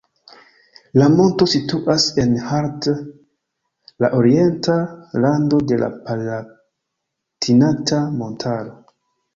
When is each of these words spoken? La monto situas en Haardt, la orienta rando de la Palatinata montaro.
La 1.01 1.09
monto 1.15 1.47
situas 1.51 2.05
en 2.23 2.33
Haardt, 2.47 2.87
la 4.05 4.11
orienta 4.23 4.79
rando 5.27 5.61
de 5.73 5.81
la 5.85 5.93
Palatinata 6.11 8.05
montaro. 8.21 8.79